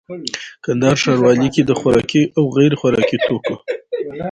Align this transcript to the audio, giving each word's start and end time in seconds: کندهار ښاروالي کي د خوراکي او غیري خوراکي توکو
کندهار 0.65 0.95
ښاروالي 1.03 1.47
کي 1.55 1.61
د 1.65 1.71
خوراکي 1.79 2.23
او 2.37 2.43
غیري 2.57 2.75
خوراکي 2.81 3.17
توکو 3.27 3.55